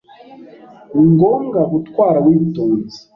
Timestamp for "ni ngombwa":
0.93-1.59